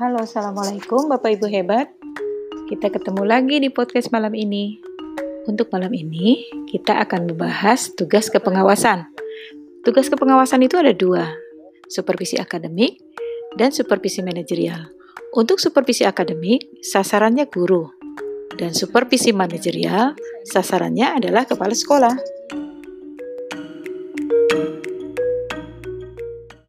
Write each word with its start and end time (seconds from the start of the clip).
Halo, 0.00 0.24
Assalamualaikum 0.24 1.04
Bapak 1.12 1.36
Ibu 1.36 1.52
hebat. 1.52 1.92
Kita 2.64 2.88
ketemu 2.88 3.28
lagi 3.28 3.60
di 3.60 3.68
podcast 3.68 4.08
malam 4.08 4.32
ini. 4.32 4.80
Untuk 5.44 5.68
malam 5.68 5.92
ini, 5.92 6.48
kita 6.72 6.96
akan 7.04 7.28
membahas 7.28 7.92
tugas 7.92 8.32
kepengawasan. 8.32 9.04
Tugas 9.84 10.08
kepengawasan 10.08 10.64
itu 10.64 10.80
ada 10.80 10.96
dua, 10.96 11.36
supervisi 11.92 12.40
akademik 12.40 13.04
dan 13.60 13.68
supervisi 13.68 14.24
manajerial. 14.24 14.88
Untuk 15.36 15.60
supervisi 15.60 16.08
akademik, 16.08 16.80
sasarannya 16.80 17.44
guru. 17.52 17.92
Dan 18.56 18.72
supervisi 18.72 19.36
manajerial, 19.36 20.16
sasarannya 20.48 21.20
adalah 21.20 21.44
kepala 21.44 21.76
sekolah. 21.76 22.16